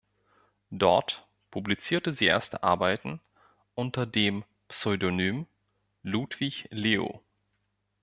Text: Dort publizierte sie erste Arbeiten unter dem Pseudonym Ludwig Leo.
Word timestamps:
Dort 0.71 1.27
publizierte 1.51 2.11
sie 2.11 2.25
erste 2.25 2.63
Arbeiten 2.63 3.19
unter 3.75 4.07
dem 4.07 4.43
Pseudonym 4.67 5.45
Ludwig 6.01 6.67
Leo. 6.71 7.21